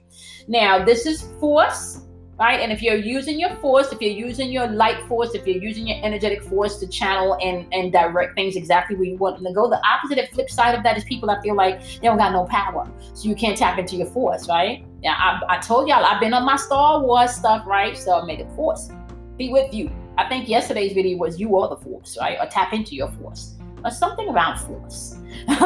Now, 0.48 0.84
this 0.84 1.06
is 1.06 1.22
force 1.40 2.05
right? 2.38 2.60
And 2.60 2.70
if 2.70 2.82
you're 2.82 2.96
using 2.96 3.40
your 3.40 3.54
force, 3.56 3.92
if 3.92 4.00
you're 4.00 4.12
using 4.12 4.50
your 4.50 4.66
light 4.66 5.00
force, 5.08 5.34
if 5.34 5.46
you're 5.46 5.62
using 5.62 5.86
your 5.86 5.98
energetic 6.04 6.42
force 6.42 6.78
to 6.80 6.86
channel 6.86 7.38
and, 7.42 7.66
and 7.72 7.92
direct 7.92 8.34
things 8.34 8.56
exactly 8.56 8.96
where 8.96 9.06
you 9.06 9.16
want 9.16 9.36
them 9.36 9.46
to 9.46 9.52
go, 9.52 9.68
the 9.68 9.80
opposite 9.86 10.18
and 10.18 10.28
flip 10.28 10.50
side 10.50 10.74
of 10.74 10.82
that 10.82 10.96
is 10.96 11.04
people 11.04 11.28
that 11.28 11.42
feel 11.42 11.54
like 11.54 11.80
they 11.80 12.08
don't 12.08 12.18
got 12.18 12.32
no 12.32 12.44
power. 12.44 12.90
So 13.14 13.28
you 13.28 13.34
can't 13.34 13.56
tap 13.56 13.78
into 13.78 13.96
your 13.96 14.08
force, 14.08 14.48
right? 14.48 14.84
Yeah, 15.02 15.14
I, 15.16 15.56
I 15.56 15.58
told 15.58 15.88
y'all 15.88 16.04
I've 16.04 16.20
been 16.20 16.34
on 16.34 16.44
my 16.44 16.56
Star 16.56 17.00
Wars 17.00 17.32
stuff, 17.32 17.66
right? 17.66 17.96
So 17.96 18.24
may 18.24 18.42
the 18.42 18.48
force 18.54 18.90
be 19.38 19.50
with 19.50 19.72
you. 19.72 19.90
I 20.18 20.28
think 20.28 20.48
yesterday's 20.48 20.92
video 20.92 21.18
was 21.18 21.38
you 21.38 21.56
are 21.56 21.68
the 21.68 21.76
force, 21.76 22.16
right? 22.20 22.38
Or 22.40 22.46
tap 22.46 22.72
into 22.72 22.94
your 22.94 23.10
force. 23.12 23.54
Or 23.84 23.90
something 23.90 24.28
around 24.28 24.58
force. 24.58 25.16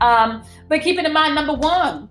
um, 0.00 0.42
but 0.68 0.80
keeping 0.80 1.04
in 1.04 1.12
mind, 1.12 1.34
number 1.34 1.54
one, 1.54 2.08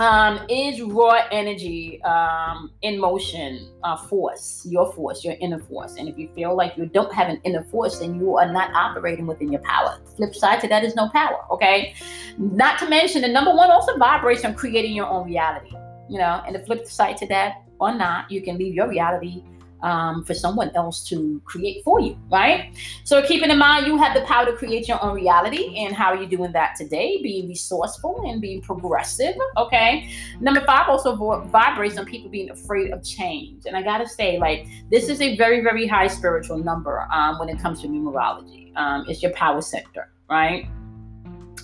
um, 0.00 0.46
is 0.48 0.82
raw 0.82 1.22
energy 1.30 2.02
um, 2.02 2.72
in 2.82 2.98
motion 2.98 3.68
uh, 3.82 3.96
force, 3.96 4.66
your 4.68 4.92
force, 4.92 5.24
your 5.24 5.34
inner 5.40 5.58
force. 5.58 5.96
And 5.96 6.08
if 6.08 6.18
you 6.18 6.28
feel 6.34 6.54
like 6.54 6.76
you 6.76 6.86
don't 6.86 7.12
have 7.14 7.28
an 7.28 7.40
inner 7.44 7.64
force, 7.64 7.98
then 7.98 8.18
you 8.18 8.36
are 8.36 8.50
not 8.50 8.74
operating 8.74 9.26
within 9.26 9.50
your 9.50 9.62
power. 9.62 9.98
Flip 10.16 10.34
side 10.34 10.60
to 10.60 10.68
that 10.68 10.84
is 10.84 10.94
no 10.94 11.08
power, 11.10 11.38
okay? 11.50 11.94
Not 12.38 12.78
to 12.80 12.88
mention, 12.88 13.22
the 13.22 13.28
number 13.28 13.54
one 13.54 13.70
also 13.70 13.96
vibrates 13.96 14.44
on 14.44 14.54
creating 14.54 14.94
your 14.94 15.06
own 15.06 15.26
reality, 15.26 15.72
you 16.08 16.18
know, 16.18 16.42
and 16.46 16.54
the 16.54 16.60
flip 16.60 16.86
side 16.86 17.16
to 17.18 17.26
that 17.28 17.62
or 17.78 17.94
not, 17.94 18.30
you 18.30 18.42
can 18.42 18.58
leave 18.58 18.74
your 18.74 18.88
reality 18.88 19.42
um, 19.82 20.24
for 20.24 20.34
someone 20.34 20.70
else 20.74 21.06
to 21.08 21.40
create 21.44 21.84
for 21.84 22.00
you, 22.00 22.18
right? 22.30 22.72
So 23.04 23.22
keeping 23.22 23.50
in 23.50 23.58
mind, 23.58 23.86
you 23.86 23.96
have 23.96 24.14
the 24.14 24.22
power 24.22 24.46
to 24.46 24.52
create 24.52 24.88
your 24.88 25.02
own 25.02 25.14
reality. 25.14 25.76
And 25.78 25.94
how 25.94 26.06
are 26.06 26.16
you 26.16 26.26
doing 26.26 26.52
that 26.52 26.76
today? 26.76 27.20
Being 27.22 27.48
resourceful 27.48 28.22
and 28.26 28.40
being 28.40 28.60
progressive, 28.62 29.34
okay? 29.56 30.10
Number 30.40 30.60
five 30.62 30.88
also 30.88 31.16
vibrates 31.46 31.98
on 31.98 32.06
people 32.06 32.30
being 32.30 32.50
afraid 32.50 32.90
of 32.92 33.04
change. 33.04 33.64
And 33.66 33.76
I 33.76 33.82
gotta 33.82 34.08
say, 34.08 34.38
like, 34.38 34.66
this 34.90 35.08
is 35.08 35.20
a 35.20 35.36
very, 35.36 35.60
very 35.60 35.86
high 35.86 36.08
spiritual 36.08 36.58
number 36.58 37.06
um, 37.12 37.38
when 37.38 37.48
it 37.48 37.58
comes 37.60 37.82
to 37.82 37.88
numerology. 37.88 38.76
Um, 38.76 39.04
it's 39.08 39.22
your 39.22 39.32
power 39.32 39.60
center, 39.60 40.10
right? 40.28 40.66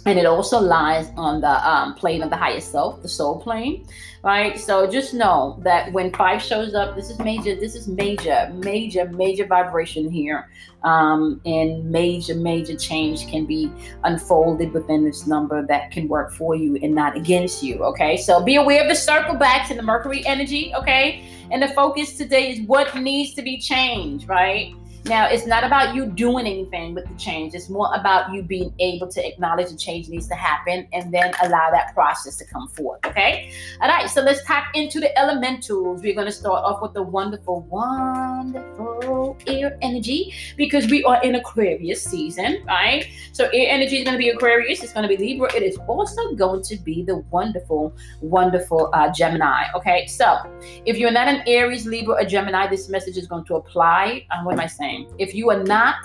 And 0.05 0.19
it 0.19 0.27
also 0.27 0.61
lies 0.61 1.09
on 1.17 1.41
the 1.41 1.71
um, 1.71 1.95
plane 1.95 2.23
of 2.23 2.31
the 2.31 2.37
highest 2.37 2.73
self, 2.73 3.01
the 3.03 3.09
soul 3.09 3.41
plane, 3.41 3.87
right? 4.25 4.59
So 4.59 4.91
just 4.91 5.15
know 5.15 5.61
that 5.63 5.93
when 5.93 6.13
five 6.13 6.43
shows 6.43 6.75
up, 6.75 6.97
this 6.97 7.09
is 7.09 7.19
major, 7.21 7.55
this 7.55 7.77
is 7.77 7.87
major, 7.87 8.51
major, 8.55 9.09
major 9.11 9.47
vibration 9.47 10.11
here. 10.11 10.49
Um, 10.83 11.41
and 11.47 11.89
major, 11.89 12.35
major 12.35 12.77
change 12.77 13.29
can 13.29 13.47
be 13.47 13.71
unfolded 14.03 14.73
within 14.73 15.05
this 15.05 15.29
number 15.29 15.65
that 15.69 15.93
can 15.93 16.09
work 16.09 16.33
for 16.33 16.57
you 16.57 16.77
and 16.83 16.93
not 16.93 17.17
against 17.17 17.63
you, 17.63 17.85
okay? 17.85 18.17
So 18.17 18.43
be 18.43 18.57
aware 18.57 18.83
of 18.83 18.89
the 18.89 18.97
circle 18.97 19.37
backs 19.37 19.71
and 19.71 19.79
the 19.79 19.85
Mercury 19.85 20.27
energy, 20.27 20.73
okay? 20.75 21.25
And 21.53 21.63
the 21.63 21.69
focus 21.69 22.17
today 22.17 22.51
is 22.51 22.67
what 22.67 22.97
needs 22.97 23.35
to 23.35 23.43
be 23.43 23.61
changed, 23.61 24.29
right? 24.29 24.75
Now, 25.05 25.29
it's 25.29 25.47
not 25.47 25.65
about 25.65 25.97
you 25.97 26.07
doing 26.07 26.47
anything 26.47 26.95
with 26.95 27.09
the 27.09 27.15
change. 27.15 27.55
It's 27.55 27.69
more 27.69 27.93
about 27.93 28.33
you 28.33 28.43
being 28.43 28.73
able 28.79 29.09
to 29.09 29.27
acknowledge 29.27 29.71
the 29.71 29.77
change 29.77 30.09
needs 30.09 30.29
to 30.29 30.37
happen 30.37 30.87
and 30.93 31.13
then 31.13 31.33
allow 31.43 31.71
that 31.73 31.93
process 31.93 32.37
to 32.37 32.45
come 32.45 32.69
forth. 32.69 33.05
Okay. 33.05 33.53
All 33.81 33.89
right. 33.89 34.09
So 34.09 34.23
let's 34.23 34.45
tap 34.45 34.67
into 34.75 35.01
the 35.01 35.17
elementals. 35.19 36.03
We're 36.03 36.15
going 36.15 36.27
to 36.27 36.33
start 36.33 36.63
off 36.63 36.81
with 36.81 36.95
the 36.95 37.03
wonderful, 37.03 37.63
wonderful 37.63 39.37
air 39.49 39.77
energy 39.83 40.35
because 40.57 40.89
we 40.89 41.03
are 41.03 41.21
in 41.25 41.35
Aquarius 41.35 42.05
season, 42.05 42.63
right? 42.67 43.07
So 43.33 43.47
air 43.47 43.71
energy 43.71 43.99
is 43.99 44.05
going 44.05 44.15
to 44.15 44.19
be 44.19 44.29
Aquarius. 44.29 44.85
It's 44.85 44.93
going 44.93 45.09
to 45.09 45.17
be 45.17 45.17
Libra. 45.17 45.53
It 45.53 45.65
is 45.65 45.79
also 45.89 46.35
going 46.37 46.63
to 46.63 46.77
be 46.77 47.03
the 47.03 47.17
wonderful, 47.33 47.93
wonderful 48.21 48.91
uh, 48.93 49.13
Gemini. 49.13 49.65
Okay, 49.75 50.07
so 50.07 50.39
if 50.87 50.97
you're 50.97 51.11
not 51.11 51.27
an 51.27 51.43
Aries, 51.49 51.87
Libra, 51.87 52.23
or 52.23 52.25
Gemini, 52.25 52.69
this 52.69 52.89
message 52.89 53.17
is 53.17 53.27
going 53.27 53.45
to 53.47 53.57
apply. 53.57 54.27
Uh, 54.31 54.45
what 54.45 54.53
am 54.53 54.61
I 54.61 54.69
saying? 54.69 54.92
If 55.19 55.35
you 55.35 55.51
are 55.51 55.63
not 55.63 55.97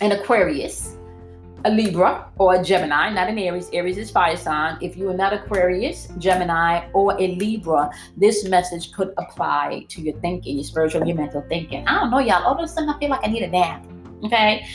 an 0.00 0.12
Aquarius, 0.12 0.96
a 1.64 1.70
Libra 1.70 2.30
or 2.38 2.54
a 2.54 2.62
Gemini, 2.62 3.10
not 3.10 3.28
an 3.28 3.38
Aries. 3.38 3.68
Aries 3.72 3.98
is 3.98 4.10
fire 4.10 4.36
sign. 4.36 4.78
If 4.80 4.96
you 4.96 5.10
are 5.10 5.14
not 5.14 5.32
Aquarius, 5.32 6.08
Gemini, 6.18 6.88
or 6.94 7.12
a 7.20 7.34
Libra, 7.34 7.90
this 8.16 8.48
message 8.48 8.92
could 8.92 9.12
apply 9.18 9.84
to 9.90 10.00
your 10.00 10.18
thinking, 10.20 10.56
your 10.56 10.64
spiritual, 10.64 11.06
your 11.06 11.16
mental 11.16 11.44
thinking. 11.48 11.86
I 11.86 12.00
don't 12.00 12.10
know, 12.10 12.18
y'all. 12.18 12.44
All 12.44 12.56
of 12.56 12.64
a 12.64 12.68
sudden, 12.68 12.88
I 12.88 12.98
feel 12.98 13.10
like 13.10 13.20
I 13.22 13.28
need 13.28 13.42
a 13.42 13.48
nap. 13.48 13.86
Okay. 14.24 14.66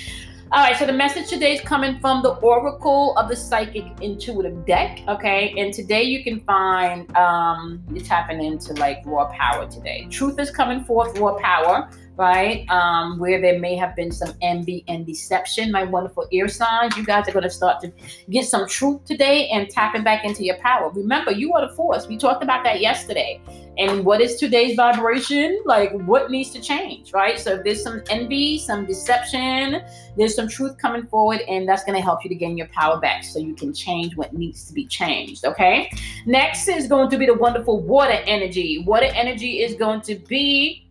All 0.51 0.63
right, 0.63 0.77
so 0.77 0.85
the 0.85 0.93
message 0.93 1.27
today 1.27 1.55
is 1.55 1.61
coming 1.61 1.99
from 1.99 2.21
the 2.21 2.35
Oracle 2.35 3.17
of 3.17 3.29
the 3.29 3.35
Psychic 3.35 3.83
Intuitive 4.01 4.63
deck. 4.65 5.01
Okay, 5.07 5.55
and 5.57 5.73
today 5.73 6.03
you 6.03 6.23
can 6.23 6.39
find 6.41 7.13
um, 7.17 7.83
you're 7.91 8.05
tapping 8.05 8.43
into 8.43 8.73
like 8.73 9.01
raw 9.05 9.25
power 9.33 9.67
today. 9.67 10.07
Truth 10.11 10.39
is 10.39 10.51
coming 10.51 10.83
forth, 10.83 11.17
raw 11.17 11.35
power 11.39 11.89
right? 12.17 12.69
Um, 12.69 13.19
where 13.19 13.41
there 13.41 13.59
may 13.59 13.75
have 13.75 13.95
been 13.95 14.11
some 14.11 14.33
envy 14.41 14.83
and 14.87 15.05
deception. 15.05 15.71
My 15.71 15.83
wonderful 15.83 16.27
ear 16.31 16.47
signs, 16.47 16.95
you 16.95 17.03
guys 17.03 17.27
are 17.27 17.31
going 17.31 17.43
to 17.43 17.49
start 17.49 17.81
to 17.81 17.91
get 18.29 18.45
some 18.45 18.67
truth 18.67 19.03
today 19.05 19.49
and 19.49 19.69
tapping 19.69 20.03
back 20.03 20.25
into 20.25 20.43
your 20.43 20.57
power. 20.57 20.89
Remember, 20.89 21.31
you 21.31 21.53
are 21.53 21.67
the 21.67 21.73
force. 21.75 22.07
We 22.07 22.17
talked 22.17 22.43
about 22.43 22.63
that 22.63 22.79
yesterday. 22.81 23.41
And 23.77 24.05
what 24.05 24.21
is 24.21 24.37
today's 24.37 24.77
vibration? 24.77 25.61
Like, 25.65 25.91
what 25.91 26.31
needs 26.31 26.51
to 26.51 26.61
change, 26.61 27.11
right? 27.11 27.37
So, 27.37 27.55
if 27.55 27.65
there's 27.65 27.83
some 27.83 28.01
envy, 28.09 28.57
some 28.57 28.85
deception, 28.85 29.81
there's 30.15 30.33
some 30.33 30.47
truth 30.47 30.77
coming 30.77 31.05
forward, 31.07 31.41
and 31.41 31.67
that's 31.67 31.83
going 31.83 31.97
to 31.97 32.01
help 32.01 32.23
you 32.23 32.29
to 32.29 32.35
gain 32.35 32.57
your 32.57 32.67
power 32.67 33.01
back 33.01 33.25
so 33.25 33.37
you 33.37 33.53
can 33.53 33.73
change 33.73 34.15
what 34.15 34.33
needs 34.33 34.65
to 34.67 34.73
be 34.73 34.85
changed, 34.85 35.43
okay? 35.43 35.91
Next 36.25 36.69
is 36.69 36.87
going 36.87 37.09
to 37.09 37.17
be 37.17 37.25
the 37.25 37.33
wonderful 37.33 37.81
water 37.81 38.19
energy. 38.25 38.83
Water 38.87 39.09
energy 39.13 39.61
is 39.61 39.75
going 39.75 39.99
to 40.01 40.15
be 40.15 40.84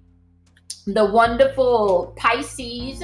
the 0.87 1.05
wonderful 1.05 2.15
Pisces, 2.17 3.03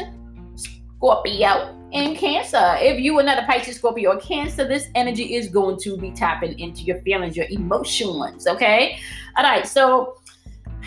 Scorpio, 0.54 1.76
and 1.92 2.16
Cancer. 2.16 2.76
If 2.78 3.00
you 3.00 3.18
are 3.18 3.22
not 3.22 3.42
a 3.42 3.46
Pisces, 3.46 3.76
Scorpio, 3.76 4.12
or 4.12 4.20
Cancer, 4.20 4.66
this 4.66 4.88
energy 4.94 5.34
is 5.34 5.48
going 5.48 5.78
to 5.80 5.96
be 5.96 6.10
tapping 6.10 6.58
into 6.58 6.82
your 6.82 7.00
feelings, 7.02 7.36
your 7.36 7.46
emotions. 7.50 8.46
Okay. 8.46 8.98
All 9.36 9.44
right. 9.44 9.66
So 9.66 10.16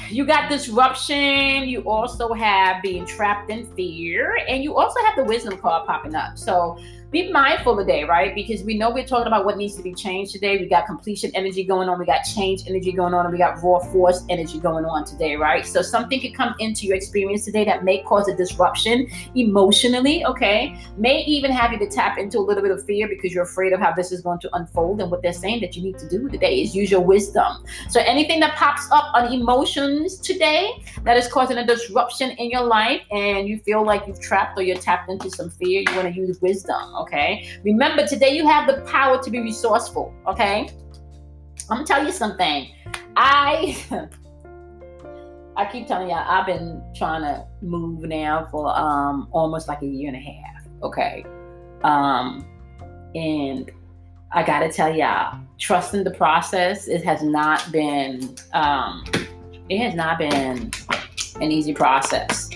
you 0.10 0.26
got 0.26 0.50
disruption. 0.50 1.68
You 1.68 1.82
also 1.90 2.34
have 2.34 2.82
being 2.82 3.06
trapped 3.06 3.50
in 3.50 3.66
fear, 3.76 4.38
and 4.48 4.64
you 4.64 4.76
also 4.76 5.00
have 5.06 5.16
the 5.16 5.24
wisdom 5.24 5.58
card 5.58 5.88
popping 5.88 6.16
up. 6.16 6.38
So 6.38 6.78
be 7.14 7.32
mindful 7.32 7.78
today, 7.78 8.04
right? 8.04 8.34
Because 8.34 8.64
we 8.64 8.76
know 8.76 8.90
we're 8.90 9.06
talking 9.06 9.28
about 9.28 9.46
what 9.46 9.56
needs 9.56 9.76
to 9.76 9.84
be 9.84 9.94
changed 9.94 10.32
today. 10.32 10.58
We 10.58 10.66
got 10.66 10.88
completion 10.88 11.30
energy 11.36 11.64
going 11.64 11.88
on, 11.88 12.00
we 12.00 12.08
got 12.08 12.24
change 12.24 12.64
energy 12.68 12.92
going 12.92 13.14
on, 13.14 13.26
and 13.26 13.32
we 13.32 13.38
got 13.38 13.62
raw 13.62 13.78
force 13.78 14.26
energy 14.30 14.60
going 14.60 14.84
on 14.84 15.06
today, 15.06 15.36
right? 15.36 15.64
So 15.64 15.84
something 15.84 16.20
could 16.20 16.34
come 16.34 16.56
into 16.58 16.88
your 16.88 16.96
experience 16.96 17.46
today 17.46 17.66
that 17.66 17.84
may 17.84 18.02
cause 18.02 18.28
a 18.28 18.36
disruption 18.36 19.08
emotionally, 19.36 20.26
okay? 20.26 20.76
May 20.98 21.20
even 21.26 21.52
have 21.52 21.72
you 21.72 21.78
to 21.80 21.88
tap 21.88 22.18
into 22.18 22.40
a 22.40 22.42
little 22.42 22.64
bit 22.64 22.72
of 22.72 22.84
fear 22.84 23.08
because 23.08 23.32
you're 23.32 23.44
afraid 23.44 23.74
of 23.74 23.80
how 23.80 23.94
this 23.94 24.12
is 24.12 24.22
going 24.22 24.40
to 24.40 24.50
unfold. 24.56 25.00
And 25.00 25.12
what 25.12 25.22
they're 25.22 25.34
saying 25.34 25.62
that 25.62 25.76
you 25.76 25.84
need 25.84 26.00
to 26.00 26.10
do 26.10 26.28
today 26.30 26.64
is 26.64 26.76
use 26.76 26.90
your 26.90 27.02
wisdom. 27.02 27.64
So 27.90 28.00
anything 28.00 28.40
that 28.40 28.56
pops 28.56 28.90
up 28.92 29.12
on 29.14 29.32
emotions 29.32 30.18
today 30.18 30.84
that 31.04 31.16
is 31.16 31.28
causing 31.28 31.60
a 31.60 31.68
disruption 31.68 32.32
in 32.32 32.50
your 32.50 32.64
life 32.64 33.02
and 33.12 33.48
you 33.48 33.60
feel 33.60 33.86
like 33.86 34.08
you've 34.08 34.20
trapped 34.20 34.58
or 34.58 34.64
you're 34.64 34.78
tapped 34.78 35.12
into 35.12 35.30
some 35.30 35.52
fear, 35.52 35.84
you 35.88 35.96
want 35.96 36.12
to 36.12 36.20
use 36.20 36.42
wisdom, 36.42 37.03
okay? 37.04 37.48
Remember, 37.64 38.08
today 38.08 38.36
you 38.36 38.48
have 38.48 38.68
the 38.68 38.82
power 38.82 39.22
to 39.22 39.30
be 39.30 39.40
resourceful, 39.40 40.14
okay? 40.28 40.70
I'm 41.70 41.78
gonna 41.78 41.86
tell 41.86 42.06
you 42.06 42.12
something. 42.12 42.70
I 43.16 43.78
I 45.56 45.72
keep 45.72 45.88
telling 45.88 46.10
y'all 46.10 46.26
I've 46.28 46.48
been 46.48 46.84
trying 46.96 47.22
to 47.22 47.46
move 47.62 48.02
now 48.04 48.48
for 48.52 48.76
um 48.78 49.28
almost 49.32 49.68
like 49.68 49.82
a 49.82 49.86
year 49.86 50.08
and 50.08 50.18
a 50.18 50.20
half, 50.20 50.68
okay? 50.82 51.24
Um 51.84 52.46
and 53.16 53.72
I 54.32 54.44
gotta 54.44 54.72
tell 54.72 54.94
y'all, 54.94 55.40
trusting 55.60 56.04
the 56.04 56.12
process, 56.12 56.88
it 56.88 57.04
has 57.04 57.22
not 57.22 57.72
been 57.72 58.36
um 58.54 59.06
it 59.70 59.80
has 59.80 59.94
not 59.94 60.18
been 60.18 60.72
an 61.40 61.52
easy 61.52 61.74
process. 61.74 62.50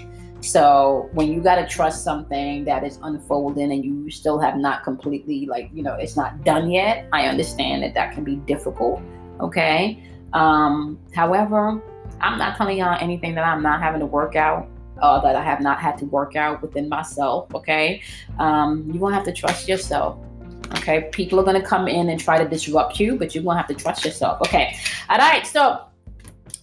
So 0.48 1.10
when 1.12 1.32
you 1.32 1.42
got 1.42 1.56
to 1.56 1.68
trust 1.68 2.06
something 2.06 2.64
that 2.66 2.86
is 2.86 3.00
unfolding 3.04 3.72
and 3.74 3.84
you 3.84 4.10
still 4.10 4.40
have 4.40 4.56
not 4.56 4.86
completely, 4.86 5.46
like, 5.46 5.70
you 5.74 5.84
know, 5.84 5.96
it's 5.96 6.16
not 6.16 6.46
done 6.46 6.72
yet, 6.72 7.08
I 7.12 7.28
understand 7.28 7.84
that 7.84 7.94
that 7.96 8.14
can 8.14 8.24
be 8.24 8.38
difficult. 8.38 9.02
Okay. 9.42 10.02
Um, 10.32 11.00
however, 11.14 11.82
I'm 12.22 12.38
not 12.38 12.56
telling 12.56 12.78
y'all 12.78 12.98
anything 13.02 13.36
that 13.36 13.46
I'm 13.46 13.62
not 13.62 13.82
having 13.82 14.00
to 14.00 14.06
work 14.06 14.36
out. 14.36 14.70
Uh, 15.00 15.22
that 15.22 15.36
I 15.36 15.44
have 15.44 15.62
not 15.62 15.80
had 15.80 15.96
to 16.00 16.06
work 16.06 16.36
out 16.36 16.60
within 16.64 16.90
myself. 16.90 17.54
Okay, 17.54 18.02
um, 18.40 18.84
you're 18.88 19.00
gonna 19.00 19.14
have 19.14 19.26
to 19.26 19.32
trust 19.32 19.68
yourself. 19.70 20.18
Okay, 20.80 21.08
people 21.12 21.40
are 21.40 21.44
gonna 21.44 21.62
come 21.62 21.88
in 21.88 22.10
and 22.10 22.20
try 22.20 22.44
to 22.44 22.50
disrupt 22.50 23.00
you, 23.00 23.16
but 23.16 23.36
you're 23.36 23.44
gonna 23.44 23.60
have 23.60 23.68
to 23.68 23.76
trust 23.76 24.04
yourself. 24.04 24.42
Okay, 24.42 24.76
all 25.08 25.20
right. 25.20 25.46
So 25.46 25.82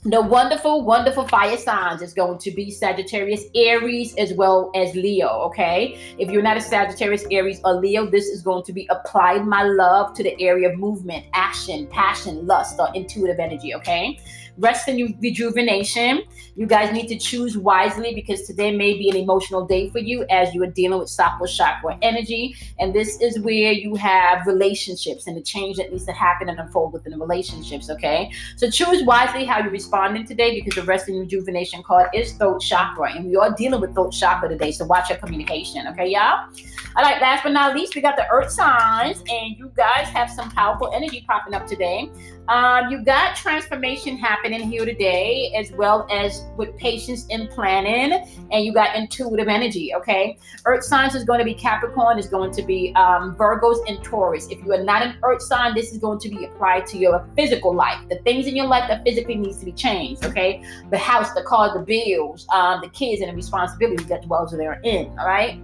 the 0.05 0.21
wonderful, 0.21 0.85
wonderful 0.85 1.27
fire 1.29 1.57
signs 1.57 2.03
is 2.03 2.13
going 2.13 2.39
to 2.39 2.51
be 2.51 2.71
Sagittarius, 2.71 3.45
Aries, 3.55 4.15
as 4.17 4.35
well 4.35 4.71
as 4.75 4.95
Leo. 4.95 5.29
Okay. 5.47 5.99
If 6.19 6.31
you're 6.31 6.43
not 6.43 6.59
a 6.59 6.61
Sagittarius, 6.61 7.25
Aries, 7.31 7.61
or 7.65 7.81
Leo, 7.81 8.05
this 8.05 8.27
is 8.27 8.43
going 8.43 8.65
to 8.65 8.73
be 8.73 8.87
applied 8.91 9.47
my 9.47 9.63
love 9.63 10.15
to 10.15 10.23
the 10.23 10.39
area 10.41 10.71
of 10.71 10.79
movement, 10.79 11.25
action, 11.33 11.87
passion, 11.87 12.47
lust, 12.47 12.79
or 12.79 12.89
intuitive 12.95 13.39
energy. 13.39 13.75
Okay 13.75 14.19
rest 14.59 14.89
and 14.89 15.17
rejuvenation. 15.21 16.23
You 16.57 16.67
guys 16.67 16.93
need 16.93 17.09
to 17.09 17.19
choose 17.19 17.59
wisely 17.59 18.15
because 18.15 18.43
today 18.43 18.75
may 18.75 18.95
be 18.95 19.11
an 19.11 19.17
emotional 19.17 19.67
day 19.67 19.91
for 19.91 19.99
you 19.99 20.25
as 20.31 20.55
you 20.55 20.63
are 20.63 20.69
dealing 20.69 20.99
with 20.99 21.09
Sacral 21.09 21.47
chakra 21.47 21.99
energy. 22.03 22.55
And 22.79 22.95
this 22.95 23.21
is 23.21 23.41
where 23.41 23.73
you 23.73 23.95
have 23.97 24.47
relationships 24.47 25.27
and 25.27 25.37
the 25.37 25.43
change 25.43 25.77
that 25.77 25.91
needs 25.91 26.05
to 26.05 26.13
happen 26.13 26.49
and 26.49 26.59
unfold 26.59 26.93
within 26.93 27.13
the 27.13 27.19
relationships. 27.19 27.91
Okay. 27.91 28.31
So 28.57 28.71
choose 28.71 29.03
wisely 29.03 29.45
how 29.45 29.59
you're 29.59 29.71
responding 29.95 30.27
today 30.27 30.55
because 30.55 30.75
the 30.75 30.83
rest 30.83 31.09
and 31.09 31.21
rejuvenation 31.21 31.83
card 31.83 32.09
is 32.13 32.33
throat 32.33 32.61
chakra. 32.61 33.15
And 33.15 33.27
we 33.27 33.37
are 33.37 33.55
dealing 33.55 33.81
with 33.81 33.95
throat 33.95 34.13
chakra 34.13 34.49
today. 34.49 34.73
So 34.73 34.85
watch 34.87 35.09
your 35.09 35.19
communication. 35.19 35.87
Okay, 35.89 36.09
y'all? 36.09 36.49
All 36.97 37.03
right, 37.03 37.21
last 37.21 37.45
but 37.45 37.53
not 37.53 37.75
least, 37.77 37.95
we 37.95 38.01
got 38.01 38.17
the 38.17 38.29
earth 38.29 38.51
signs, 38.51 39.23
and 39.29 39.57
you 39.57 39.71
guys 39.77 40.07
have 40.09 40.31
some 40.31 40.51
powerful 40.51 40.91
energy 40.95 41.25
popping 41.27 41.55
up 41.55 41.67
today. 41.67 42.09
Um, 42.49 42.91
you 42.91 43.03
got 43.03 43.37
transformation 43.37 44.19
happening 44.19 44.61
here 44.71 44.85
today, 44.85 45.53
as 45.57 45.73
well 45.73 46.07
as 46.11 46.45
with 46.57 46.77
patience 46.77 47.27
and 47.31 47.49
planning, 47.49 48.13
and 48.53 48.65
you 48.65 48.73
got 48.73 48.95
intuitive 48.95 49.49
energy. 49.49 49.95
Okay, 49.95 50.39
Earth 50.67 50.85
signs 50.85 51.15
is 51.15 51.25
going 51.25 51.39
to 51.39 51.45
be 51.45 51.55
Capricorn, 51.55 52.19
is 52.19 52.29
going 52.29 52.53
to 52.53 52.63
be 52.63 52.93
um, 52.97 53.35
Virgos 53.37 53.79
and 53.89 54.03
Taurus. 54.05 54.49
If 54.51 54.63
you 54.65 54.73
are 54.75 54.83
not 54.83 55.03
an 55.03 55.17
Earth 55.23 55.43
sign, 55.43 55.75
this 55.75 55.93
is 55.93 55.99
going 55.99 56.19
to 56.21 56.29
be 56.29 56.45
applied 56.45 56.87
to 56.89 56.99
your 56.99 57.27
physical 57.35 57.75
life, 57.75 57.99
the 58.11 58.19
things 58.19 58.47
in 58.47 58.55
your 58.55 58.67
life 58.67 58.89
that 58.89 59.05
physically 59.05 59.37
needs 59.37 59.59
to 59.61 59.65
be 59.65 59.73
changed. 59.73 60.25
Okay, 60.25 60.63
the 60.91 60.99
house, 60.99 61.33
the 61.33 61.43
car, 61.43 61.73
the 61.73 61.85
bills, 61.85 62.47
um, 62.53 62.81
the 62.83 62.91
kids, 62.91 63.23
and 63.23 63.31
the 63.31 63.35
responsibilities 63.35 64.07
that 64.07 64.23
dwells 64.23 64.53
there 64.53 64.81
in. 64.85 65.07
All 65.19 65.27
right. 65.27 65.61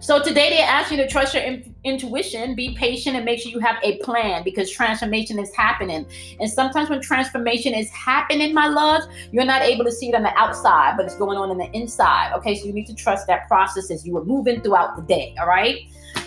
So 0.00 0.22
today 0.22 0.50
they 0.50 0.60
ask 0.60 0.90
you 0.90 0.96
to 0.98 1.08
trust 1.08 1.34
your 1.34 1.42
in- 1.42 1.74
intuition, 1.84 2.54
be 2.54 2.74
patient, 2.76 3.16
and 3.16 3.24
make 3.24 3.40
sure 3.40 3.50
you 3.50 3.60
have 3.60 3.76
a 3.82 3.98
plan 3.98 4.42
because 4.44 4.70
transformation 4.70 5.38
is 5.38 5.54
happening. 5.54 6.06
And 6.40 6.50
sometimes 6.50 6.90
when 6.90 7.00
transformation 7.00 7.74
is 7.74 7.90
happening, 7.90 8.52
my 8.52 8.68
love, 8.68 9.02
you're 9.32 9.44
not 9.44 9.62
able 9.62 9.84
to 9.84 9.92
see 9.92 10.08
it 10.08 10.14
on 10.14 10.22
the 10.22 10.36
outside, 10.36 10.96
but 10.96 11.06
it's 11.06 11.16
going 11.16 11.38
on 11.38 11.50
in 11.50 11.58
the 11.58 11.70
inside. 11.72 12.32
Okay, 12.36 12.54
so 12.56 12.66
you 12.66 12.72
need 12.72 12.86
to 12.86 12.94
trust 12.94 13.26
that 13.26 13.48
process 13.48 13.90
as 13.90 14.06
you 14.06 14.16
are 14.16 14.24
moving 14.24 14.60
throughout 14.60 14.96
the 14.96 15.02
day. 15.02 15.34
All 15.40 15.46
right. 15.46 15.78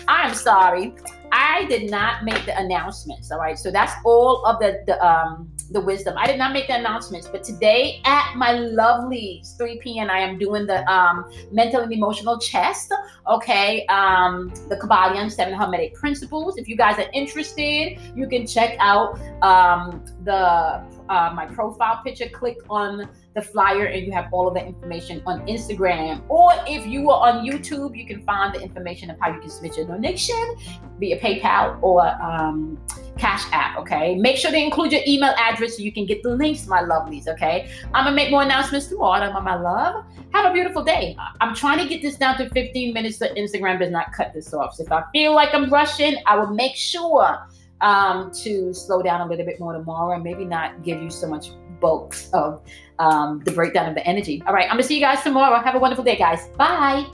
I'm 0.06 0.34
sorry. 0.34 0.94
I 1.32 1.64
did 1.66 1.90
not 1.90 2.24
make 2.24 2.44
the 2.46 2.58
announcements. 2.58 3.30
All 3.30 3.38
right. 3.38 3.58
So 3.58 3.70
that's 3.70 3.92
all 4.04 4.44
of 4.44 4.58
the 4.58 4.82
the 4.86 5.04
um 5.04 5.50
the 5.70 5.80
wisdom. 5.80 6.14
I 6.16 6.26
did 6.26 6.38
not 6.38 6.52
make 6.52 6.66
the 6.66 6.76
announcements, 6.76 7.28
but 7.28 7.42
today 7.42 8.00
at 8.04 8.34
my 8.36 8.52
lovely 8.52 9.42
3 9.56 9.78
p.m. 9.80 10.10
I 10.10 10.18
am 10.18 10.38
doing 10.38 10.66
the 10.66 10.90
um, 10.90 11.30
mental 11.52 11.82
and 11.82 11.92
emotional 11.92 12.38
chest. 12.38 12.92
Okay, 13.26 13.84
um, 13.86 14.48
the 14.68 14.76
Kybalion 14.76 15.30
Seven 15.30 15.54
Hermetic 15.54 15.94
Principles. 15.94 16.56
If 16.56 16.68
you 16.68 16.76
guys 16.76 16.98
are 16.98 17.10
interested, 17.12 17.98
you 18.14 18.26
can 18.28 18.46
check 18.46 18.76
out 18.78 19.18
um, 19.42 20.04
the 20.24 20.82
uh, 21.08 21.32
my 21.34 21.46
profile 21.46 22.00
picture, 22.04 22.28
click 22.28 22.58
on 22.68 23.08
the 23.34 23.42
flyer, 23.42 23.86
and 23.86 24.06
you 24.06 24.12
have 24.12 24.28
all 24.32 24.48
of 24.48 24.54
the 24.54 24.64
information 24.64 25.22
on 25.26 25.46
Instagram. 25.46 26.22
Or 26.28 26.52
if 26.66 26.86
you 26.86 27.10
are 27.10 27.32
on 27.32 27.46
YouTube, 27.46 27.96
you 27.96 28.06
can 28.06 28.22
find 28.22 28.54
the 28.54 28.60
information 28.60 29.10
of 29.10 29.18
how 29.20 29.32
you 29.32 29.40
can 29.40 29.50
submit 29.50 29.76
your 29.76 29.86
donation 29.86 30.56
via 30.98 31.18
PayPal 31.18 31.82
or 31.82 32.06
um, 32.22 32.78
Cash 33.16 33.44
App. 33.52 33.78
Okay, 33.78 34.16
make 34.16 34.36
sure 34.36 34.50
to 34.50 34.56
include 34.56 34.92
your 34.92 35.02
email 35.06 35.34
address 35.36 35.76
so 35.76 35.82
you 35.82 35.92
can 35.92 36.06
get 36.06 36.22
the 36.22 36.30
links, 36.30 36.66
my 36.66 36.82
lovelies. 36.82 37.28
Okay, 37.28 37.70
I'm 37.94 38.04
gonna 38.04 38.16
make 38.16 38.30
more 38.30 38.42
announcements 38.42 38.86
tomorrow, 38.86 39.32
my 39.40 39.54
love. 39.54 40.04
Have 40.34 40.50
a 40.50 40.52
beautiful 40.52 40.82
day. 40.84 41.16
I'm 41.40 41.54
trying 41.54 41.78
to 41.78 41.88
get 41.88 42.02
this 42.02 42.16
down 42.16 42.36
to 42.38 42.48
15 42.50 42.92
minutes 42.92 43.18
so 43.18 43.26
Instagram 43.34 43.78
does 43.78 43.90
not 43.90 44.12
cut 44.12 44.34
this 44.34 44.52
off. 44.52 44.74
So 44.74 44.84
if 44.84 44.92
I 44.92 45.04
feel 45.12 45.34
like 45.34 45.54
I'm 45.54 45.70
rushing, 45.70 46.16
I 46.26 46.36
will 46.36 46.52
make 46.54 46.76
sure 46.76 47.38
um, 47.80 48.30
to 48.42 48.72
slow 48.74 49.02
down 49.02 49.20
a 49.20 49.26
little 49.26 49.46
bit 49.46 49.60
more 49.60 49.72
tomorrow 49.72 50.14
and 50.14 50.24
maybe 50.24 50.44
not 50.44 50.82
give 50.82 51.02
you 51.02 51.10
so 51.10 51.28
much 51.28 51.50
bulks 51.80 52.30
of 52.32 52.62
um, 52.98 53.40
the 53.44 53.52
breakdown 53.52 53.88
of 53.88 53.94
the 53.94 54.06
energy. 54.06 54.42
All 54.46 54.54
right, 54.54 54.64
I'm 54.64 54.72
gonna 54.72 54.82
see 54.82 54.96
you 54.96 55.00
guys 55.00 55.22
tomorrow. 55.22 55.60
Have 55.60 55.74
a 55.74 55.78
wonderful 55.78 56.04
day, 56.04 56.16
guys. 56.16 56.48
Bye. 56.56 57.06